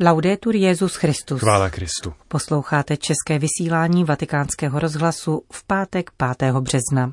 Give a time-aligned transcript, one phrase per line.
[0.00, 1.40] Laudetur Jezus Christus.
[1.40, 2.12] Chvála Kristu.
[2.28, 6.52] Posloucháte české vysílání Vatikánského rozhlasu v pátek 5.
[6.52, 7.12] března.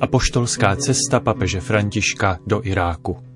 [0.00, 3.27] Apoštolská cesta papeže Františka do Iráku.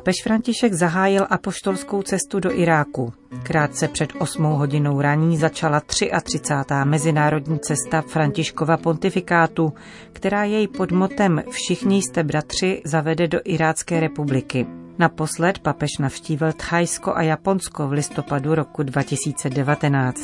[0.00, 3.12] Papež František zahájil apoštolskou cestu do Iráku.
[3.42, 6.40] Krátce před 8 hodinou raní začala 33.
[6.84, 9.72] mezinárodní cesta Františkova pontifikátu,
[10.12, 14.66] která jej pod motem Všichni jste bratři zavede do Irácké republiky.
[14.98, 20.20] Naposled papež navštívil Thajsko a Japonsko v listopadu roku 2019.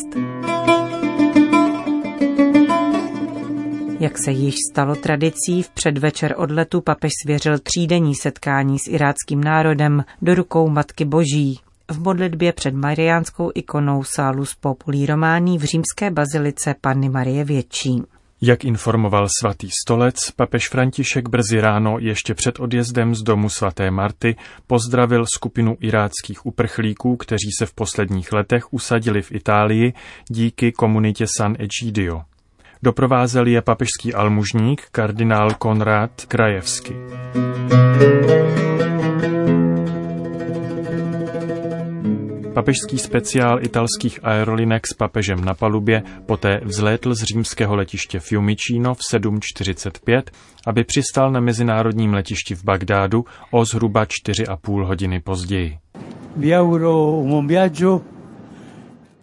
[4.01, 10.05] Jak se již stalo tradicí, v předvečer odletu papež svěřil třídenní setkání s iráckým národem
[10.23, 11.61] do rukou Matky Boží
[11.91, 18.03] v modlitbě před mariánskou ikonou Salus Populi Romání v římské bazilice Panny Marie Větší.
[18.41, 24.37] Jak informoval svatý stolec, papež František brzy ráno ještě před odjezdem z domu svaté Marty
[24.67, 29.93] pozdravil skupinu iráckých uprchlíků, kteří se v posledních letech usadili v Itálii
[30.29, 32.23] díky komunitě San Egidio.
[32.83, 36.95] Doprovázel je papežský almužník kardinál Konrad Krajevsky.
[42.55, 48.99] Papežský speciál italských aerolinek s papežem na palubě poté vzlétl z římského letiště Fiumicino v
[48.99, 50.23] 7.45,
[50.67, 55.79] aby přistál na mezinárodním letišti v Bagdádu o zhruba 4,5 hodiny později.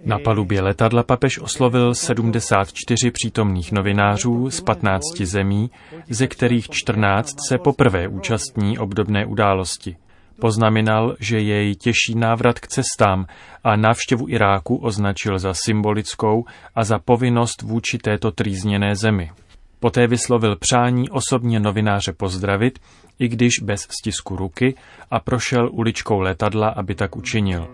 [0.06, 5.72] Na palubě letadla papež oslovil 74 přítomných novinářů z 15 zemí,
[6.10, 9.96] ze kterých 14 se poprvé účastní obdobné události.
[10.42, 13.26] Poznamenal, že jej těší návrat k cestám
[13.64, 19.32] a návštěvu Iráku označil za symbolickou a za povinnost vůči této trýzněné zemi.
[19.80, 22.80] Poté vyslovil přání osobně novináře pozdravit,
[23.20, 24.76] i když bez stisku ruky,
[25.12, 27.68] a prošel uličkou letadla, aby tak učinil.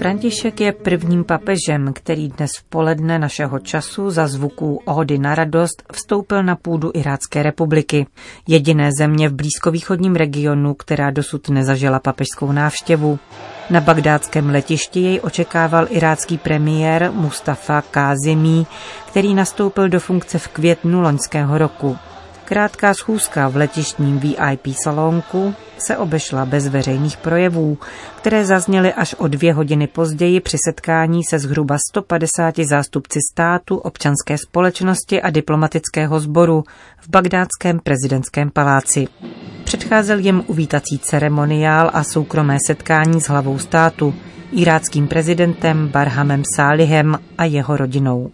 [0.00, 5.82] František je prvním papežem, který dnes v poledne našeho času za zvuků Ohody na radost
[5.92, 8.06] vstoupil na půdu Irácké republiky.
[8.48, 13.18] Jediné země v blízkovýchodním regionu, která dosud nezažila papežskou návštěvu.
[13.70, 18.66] Na bagdátském letišti jej očekával irácký premiér Mustafa Kázimí,
[19.06, 21.96] který nastoupil do funkce v květnu loňského roku.
[22.44, 27.78] Krátká schůzka v letištním VIP salonku se obešla bez veřejných projevů,
[28.16, 34.38] které zazněly až o dvě hodiny později při setkání se zhruba 150 zástupci státu, občanské
[34.38, 36.64] společnosti a diplomatického sboru
[37.00, 39.06] v bagdátském prezidentském paláci.
[39.64, 44.14] Předcházel jim uvítací ceremoniál a soukromé setkání s hlavou státu,
[44.52, 48.30] iráckým prezidentem Barhamem Sálihem a jeho rodinou.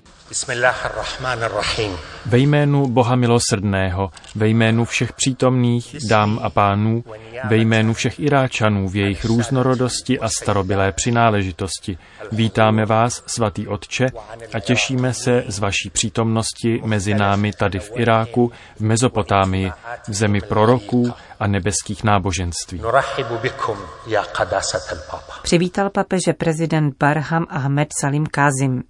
[2.26, 7.04] Ve jménu Boha milosrdného, ve jménu všech přítomných dám a pánů,
[7.44, 11.98] ve jménu všech Iráčanů v jejich různorodosti a starobilé přináležitosti,
[12.32, 14.06] vítáme vás, svatý Otče,
[14.54, 19.72] a těšíme se z vaší přítomnosti mezi námi tady v Iráku, v Mezopotámii,
[20.08, 22.82] v zemi proroků a nebeských náboženství.
[25.42, 28.82] Přivítal papeže prezident Barham Ahmed Salim Kazim.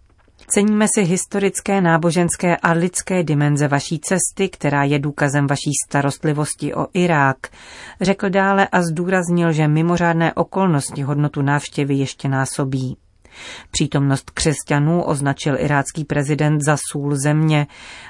[0.48, 6.86] Ceníme si historické, náboženské a lidské dimenze vaší cesty, která je důkazem vaší starostlivosti o
[6.94, 7.36] Irák.
[8.00, 12.96] Řekl dále a zdůraznil, že mimořádné okolnosti hodnotu návštěvy ještě násobí.
[13.70, 17.66] Přítomnost křesťanů označil irácký prezident za sůl země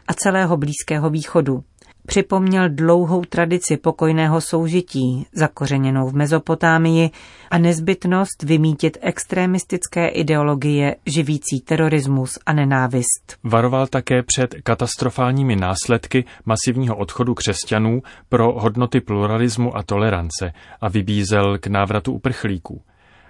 [0.09, 1.65] a celého Blízkého východu.
[2.07, 7.11] Připomněl dlouhou tradici pokojného soužití, zakořeněnou v Mezopotámii,
[7.51, 13.37] a nezbytnost vymítit extremistické ideologie živící terorismus a nenávist.
[13.45, 21.59] Varoval také před katastrofálními následky masivního odchodu křesťanů pro hodnoty pluralismu a tolerance a vybízel
[21.59, 22.83] k návratu uprchlíků.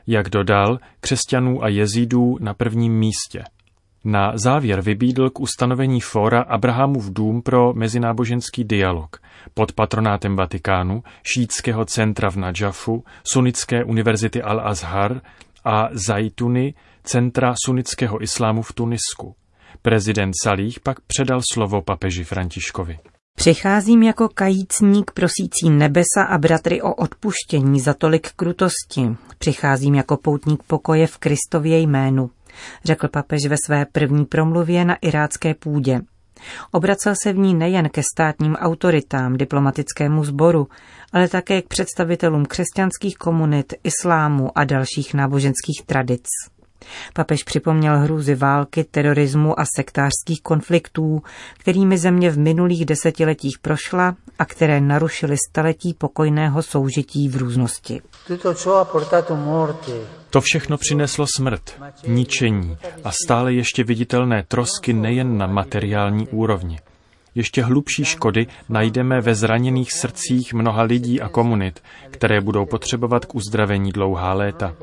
[0.07, 3.45] Jak dodal, křesťanů a jezídů na prvním místě–
[4.07, 9.21] na závěr vybídl k ustanovení fóra Abrahamův dům pro mezináboženský dialog
[9.55, 15.21] pod patronátem Vatikánu, šítského centra v Nadžafu, Sunnické univerzity Al-Azhar
[15.65, 16.75] a Zajtuny,
[17.05, 19.35] centra sunnického islámu v Tunisku.
[19.83, 22.99] Prezident Salih pak předal slovo papeži Františkovi.
[23.37, 29.17] Přicházím jako kajícník prosící nebesa a bratry o odpuštění za tolik krutosti.
[29.39, 32.31] Přicházím jako poutník pokoje v Kristově jménu
[32.85, 36.01] řekl papež ve své první promluvě na irácké půdě.
[36.73, 40.69] Obracel se v ní nejen ke státním autoritám, diplomatickému sboru,
[41.13, 46.27] ale také k představitelům křesťanských komunit, islámu a dalších náboženských tradic.
[47.15, 51.23] Papež připomněl hrůzy války, terorismu a sektářských konfliktů,
[51.59, 58.03] kterými země v minulých desetiletích prošla a které narušily staletí pokojného soužití v různosti.
[60.37, 66.79] To všechno přineslo smrt, ničení a stále ještě viditelné trosky nejen na materiální úrovni.
[67.35, 73.35] Ještě hlubší škody najdeme ve zraněných srdcích mnoha lidí a komunit, které budou potřebovat k
[73.35, 74.75] uzdravení dlouhá léta.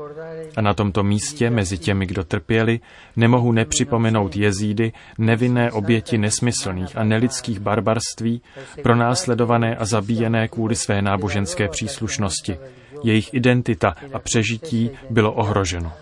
[0.56, 2.80] A na tomto místě, mezi těmi, kdo trpěli,
[3.16, 8.42] nemohu nepřipomenout jezídy, nevinné oběti nesmyslných a nelidských barbarství,
[8.82, 12.58] pronásledované a zabíjené kvůli své náboženské příslušnosti,
[13.04, 15.92] jejich identita a přežití bylo ohroženo.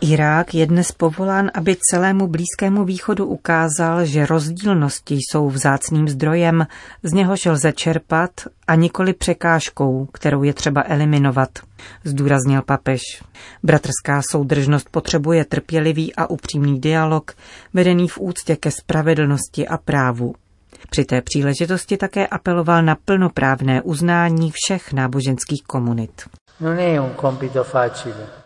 [0.00, 6.66] Irák je dnes povolán, aby celému Blízkému východu ukázal, že rozdílnosti jsou vzácným zdrojem,
[7.02, 8.30] z něhož lze čerpat
[8.66, 11.48] a nikoli překážkou, kterou je třeba eliminovat,
[12.04, 13.00] zdůraznil papež.
[13.62, 17.32] Bratrská soudržnost potřebuje trpělivý a upřímný dialog,
[17.74, 20.34] vedený v úctě ke spravedlnosti a právu.
[20.90, 26.22] Při té příležitosti také apeloval na plnoprávné uznání všech náboženských komunit.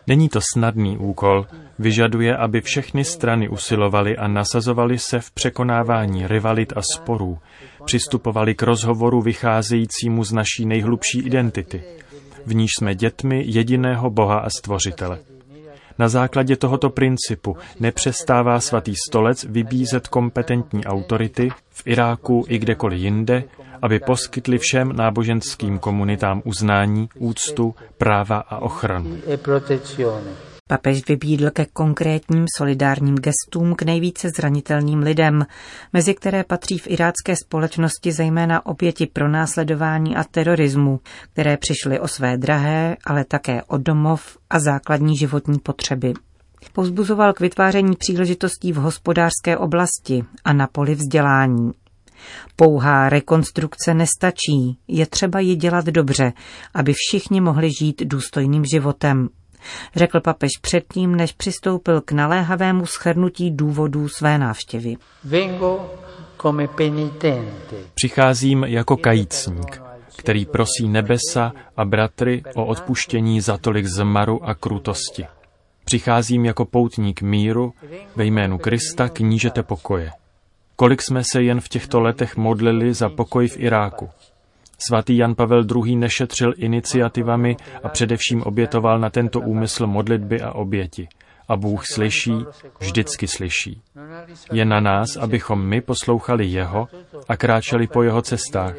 [0.07, 1.45] Není to snadný úkol.
[1.79, 7.37] Vyžaduje, aby všechny strany usilovaly a nasazovaly se v překonávání rivalit a sporů,
[7.85, 11.83] přistupovali k rozhovoru vycházejícímu z naší nejhlubší identity,
[12.45, 15.19] v níž jsme dětmi jediného Boha a Stvořitele.
[15.99, 23.43] Na základě tohoto principu nepřestává svatý stolec vybízet kompetentní autority v Iráku i kdekoliv jinde,
[23.81, 29.17] aby poskytli všem náboženským komunitám uznání, úctu, práva a ochranu.
[30.71, 35.45] Papež vybídl ke konkrétním solidárním gestům k nejvíce zranitelným lidem,
[35.93, 40.99] mezi které patří v irácké společnosti zejména oběti pronásledování a terorismu,
[41.33, 46.13] které přišly o své drahé, ale také o domov a základní životní potřeby.
[46.73, 51.71] Pozbuzoval k vytváření příležitostí v hospodářské oblasti a na poli vzdělání.
[52.55, 56.33] Pouhá rekonstrukce nestačí, je třeba ji dělat dobře,
[56.73, 59.29] aby všichni mohli žít důstojným životem,
[59.95, 64.95] řekl papež předtím, než přistoupil k naléhavému schrnutí důvodů své návštěvy.
[67.93, 69.81] Přicházím jako kajícník,
[70.17, 75.25] který prosí nebesa a bratry o odpuštění za tolik zmaru a krutosti.
[75.85, 77.73] Přicházím jako poutník míru
[78.15, 80.11] ve jménu Krista knížete pokoje.
[80.75, 84.09] Kolik jsme se jen v těchto letech modlili za pokoj v Iráku.
[84.87, 85.95] Svatý Jan Pavel II.
[85.95, 91.07] nešetřil iniciativami a především obětoval na tento úmysl modlitby a oběti.
[91.47, 92.45] A Bůh slyší,
[92.79, 93.81] vždycky slyší.
[94.51, 96.87] Je na nás, abychom my poslouchali Jeho
[97.27, 98.75] a kráčeli po Jeho cestách.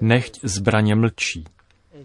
[0.00, 1.44] Nechť zbraně mlčí.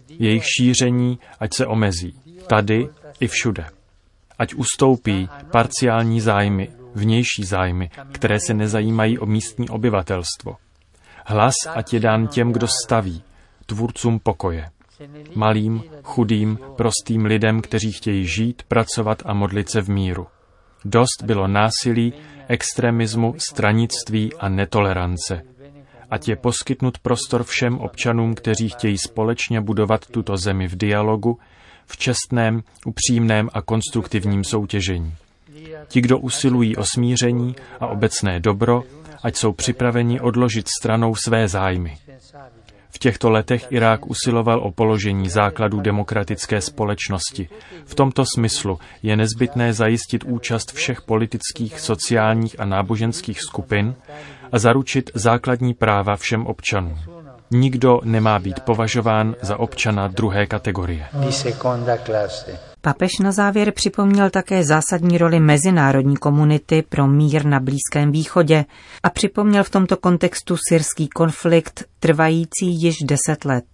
[0.08, 2.14] Jejich šíření ať se omezí.
[2.46, 2.88] Tady
[3.20, 3.64] i všude.
[4.38, 10.56] Ať ustoupí parciální zájmy, vnější zájmy, které se nezajímají o místní obyvatelstvo.
[11.26, 13.22] Hlas ať je dán těm, kdo staví,
[13.66, 14.70] tvůrcům pokoje.
[15.34, 20.26] Malým, chudým, prostým lidem, kteří chtějí žít, pracovat a modlit se v míru.
[20.84, 22.12] Dost bylo násilí,
[22.48, 25.42] extremismu, stranictví a netolerance.
[26.10, 31.38] Ať je poskytnut prostor všem občanům, kteří chtějí společně budovat tuto zemi v dialogu,
[31.86, 35.14] v čestném, upřímném a konstruktivním soutěžení.
[35.88, 38.82] Ti, kdo usilují o smíření a obecné dobro,
[39.22, 41.98] ať jsou připraveni odložit stranou své zájmy.
[42.90, 47.48] V těchto letech Irák usiloval o položení základů demokratické společnosti.
[47.84, 53.94] V tomto smyslu je nezbytné zajistit účast všech politických, sociálních a náboženských skupin
[54.52, 57.21] a zaručit základní práva všem občanům.
[57.54, 61.06] Nikdo nemá být považován za občana druhé kategorie.
[62.80, 68.64] Papež na závěr připomněl také zásadní roli mezinárodní komunity pro mír na Blízkém východě
[69.02, 73.64] a připomněl v tomto kontextu syrský konflikt trvající již deset let.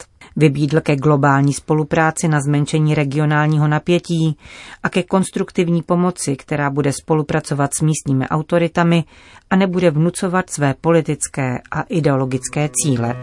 [0.40, 4.36] Vybídl ke globální spolupráci na zmenšení regionálního napětí
[4.82, 9.04] a ke konstruktivní pomoci, která bude spolupracovat s místními autoritami
[9.50, 13.16] a nebude vnucovat své politické a ideologické cíle.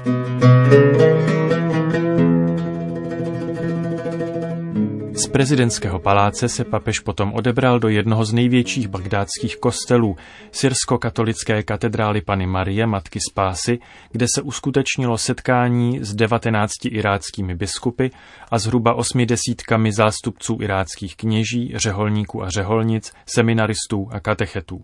[5.18, 10.18] Z prezidentského paláce se papež potom odebral do jednoho z největších bagdátských kostelů,
[10.52, 13.80] syrsko-katolické katedrály Pany Marie, Matky Spásy,
[14.12, 18.08] kde se uskutečnilo setkání s 19 iráckými biskupy
[18.52, 24.82] a zhruba osmi desítkami zástupců iráckých kněží, řeholníků a řeholnic, seminaristů a katechetů.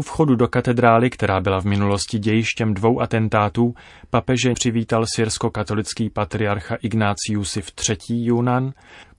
[0.00, 3.74] U vchodu do katedrály, která byla v minulosti dějištěm dvou atentátů,
[4.10, 7.96] papeže přivítal syrsko-katolický patriarcha Ignácius III.
[8.08, 8.72] Junan.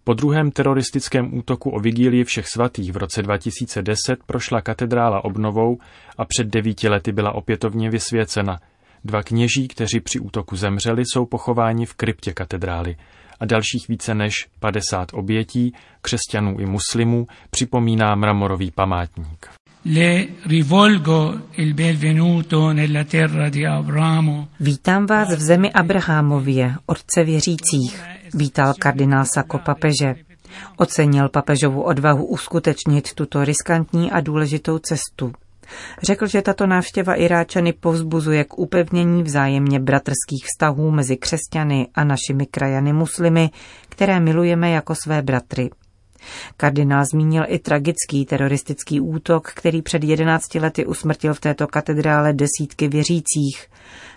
[0.09, 5.77] Po druhém teroristickém útoku o vigílii všech svatých v roce 2010 prošla katedrála obnovou
[6.17, 8.59] a před devíti lety byla opětovně vysvěcena.
[9.03, 12.95] Dva kněží, kteří při útoku zemřeli, jsou pochováni v kryptě katedrály
[13.39, 19.49] a dalších více než 50 obětí, křesťanů i muslimů, připomíná mramorový památník.
[19.85, 24.47] Le rivolgo il benvenuto nella terra di Abramo.
[24.59, 28.01] Vítám vás v zemi Abrahamově, otce věřících,
[28.33, 30.15] vítal kardinál Sako papeže.
[30.77, 35.33] Ocenil papežovu odvahu uskutečnit tuto riskantní a důležitou cestu.
[36.03, 42.45] Řekl, že tato návštěva Iráčany povzbuzuje k upevnění vzájemně bratrských vztahů mezi křesťany a našimi
[42.45, 43.49] krajany muslimy,
[43.89, 45.69] které milujeme jako své bratry.
[46.57, 52.87] Kardinál zmínil i tragický teroristický útok, který před 11 lety usmrtil v této katedrále desítky
[52.87, 53.67] věřících.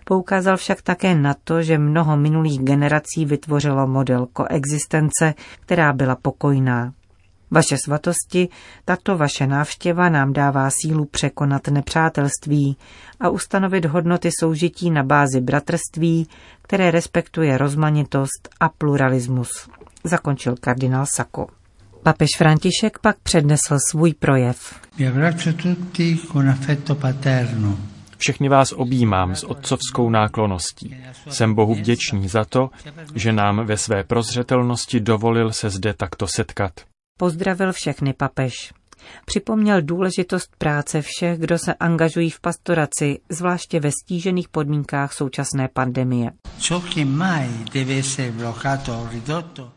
[0.04, 6.92] Poukázal však také na to, že mnoho minulých generací vytvořilo model koexistence, která byla pokojná.
[7.50, 8.49] Vaše svatosti,
[8.85, 12.76] tato vaše návštěva nám dává sílu překonat nepřátelství
[13.21, 16.28] a ustanovit hodnoty soužití na bázi bratrství,
[16.62, 19.68] které respektuje rozmanitost a pluralismus.
[20.04, 21.47] Zakončil kardinál Sako.
[22.02, 24.80] Papež František pak přednesl svůj projev.
[28.18, 30.97] Všechny vás objímám s otcovskou nákloností.
[31.28, 32.71] Jsem Bohu vděčný za to,
[33.14, 36.73] že nám ve své prozřetelnosti dovolil se zde takto setkat.
[37.18, 38.73] Pozdravil všechny papež.
[39.25, 46.30] Připomněl důležitost práce všech, kdo se angažují v pastoraci, zvláště ve stížených podmínkách současné pandemie.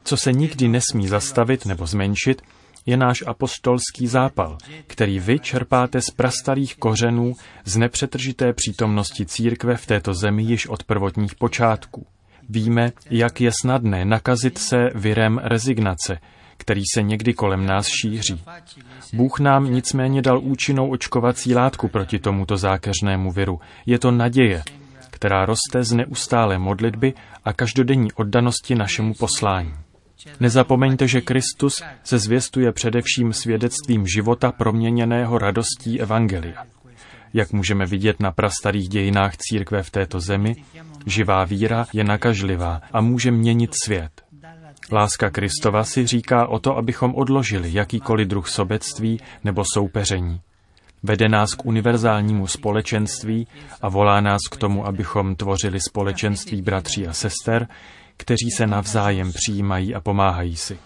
[0.03, 2.41] Co se nikdy nesmí zastavit nebo zmenšit,
[2.85, 7.33] je náš apostolský zápal, který vy čerpáte z prastarých kořenů
[7.65, 12.05] z nepřetržité přítomnosti církve v této zemi již od prvotních počátků.
[12.49, 16.17] Víme, jak je snadné nakazit se virem rezignace,
[16.57, 18.43] který se někdy kolem nás šíří.
[19.13, 23.59] Bůh nám nicméně dal účinnou očkovací látku proti tomuto zákeřnému viru.
[23.85, 24.63] Je to naděje,
[25.09, 27.13] která roste z neustále modlitby
[27.45, 29.73] a každodenní oddanosti našemu poslání.
[30.39, 36.65] Nezapomeňte, že Kristus se zvěstuje především svědectvím života proměněného radostí Evangelia.
[37.33, 40.55] Jak můžeme vidět na prastarých dějinách církve v této zemi,
[41.05, 44.24] živá víra je nakažlivá a může měnit svět.
[44.91, 50.41] Láska Kristova si říká o to, abychom odložili jakýkoliv druh sobectví nebo soupeření.
[51.03, 53.47] Vede nás k univerzálnímu společenství
[53.81, 57.67] a volá nás k tomu, abychom tvořili společenství bratří a sester,
[58.17, 60.79] kteří se navzájem přijímají a pomáhají si.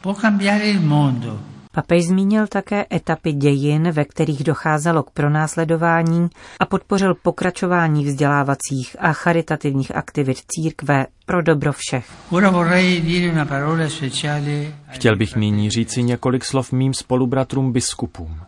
[1.74, 9.14] Papež zmínil také etapy dějin, ve kterých docházelo k pronásledování a podpořil pokračování vzdělávacích a
[9.14, 12.12] charitativních aktivit církve pro dobro všech.
[14.90, 18.40] Chtěl bych nyní říci několik slov mým spolubratrům biskupům.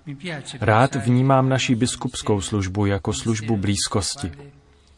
[0.62, 4.32] Rád vnímám naši biskupskou službu jako službu blízkosti.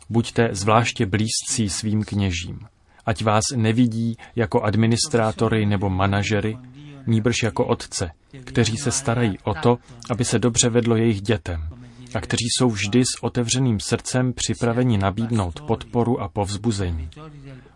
[0.09, 2.59] Buďte zvláště blízcí svým kněžím.
[3.05, 6.57] Ať vás nevidí jako administrátory nebo manažery,
[7.07, 8.11] níbrž jako otce,
[8.43, 9.77] kteří se starají o to,
[10.09, 11.69] aby se dobře vedlo jejich dětem
[12.13, 17.09] a kteří jsou vždy s otevřeným srdcem připraveni nabídnout podporu a povzbuzení.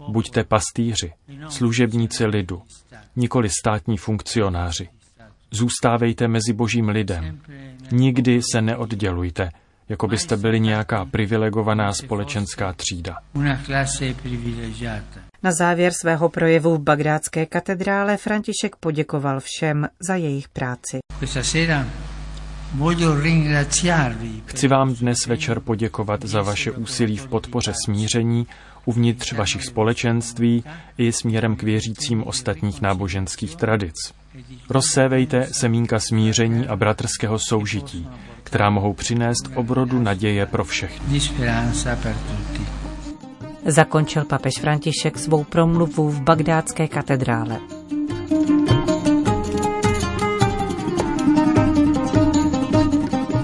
[0.07, 1.13] Buďte pastýři,
[1.49, 2.61] služebníci lidu,
[3.15, 4.89] nikoli státní funkcionáři.
[5.51, 7.39] Zůstávejte mezi božím lidem.
[7.91, 9.49] Nikdy se neoddělujte,
[9.89, 13.15] jako byste byli nějaká privilegovaná společenská třída.
[15.43, 20.99] Na závěr svého projevu v Bagdátské katedrále František poděkoval všem za jejich práci.
[24.45, 28.47] Chci vám dnes večer poděkovat za vaše úsilí v podpoře smíření
[28.85, 30.63] uvnitř vašich společenství
[30.97, 33.95] i směrem k věřícím ostatních náboženských tradic.
[34.69, 38.07] Rozsévejte semínka smíření a bratrského soužití,
[38.43, 41.21] která mohou přinést obrodu naděje pro všechny.
[43.65, 47.59] Zakončil papež František svou promluvu v bagdátské katedrále.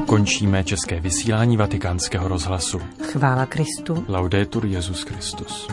[0.06, 2.82] Končíme české vysílání vatikánského rozhlasu.
[3.02, 4.06] Chvála Kristu.
[4.08, 5.68] Laudetur Jezus Christus.